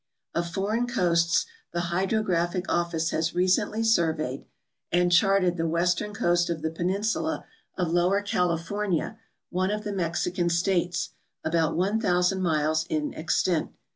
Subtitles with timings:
[0.33, 4.45] Of foreign coasts, the Hydrographic Office has recently surveyed
[4.91, 7.45] and charted the western coast of the peninsula
[7.77, 9.19] of Lower California,
[9.51, 11.09] one of the Mexican states,
[11.43, 13.73] about 1,000 miles in extent.